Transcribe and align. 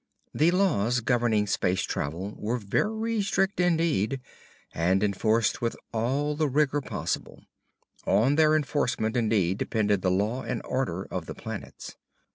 The 0.33 0.49
laws 0.49 1.01
governing 1.01 1.45
space 1.45 1.83
travel 1.83 2.33
were 2.39 2.57
very 2.57 3.21
strict 3.21 3.59
indeed, 3.59 4.19
and 4.73 5.03
enforced 5.03 5.61
with 5.61 5.75
all 5.93 6.35
the 6.35 6.49
rigor 6.49 6.81
possible. 6.81 7.43
On 8.07 8.33
their 8.33 8.55
enforcement, 8.55 9.15
indeed, 9.15 9.59
depended 9.59 10.01
the 10.01 10.09
law 10.09 10.41
and 10.41 10.59
order 10.65 11.03
of 11.11 11.27
the 11.27 11.35
planets. 11.35 11.97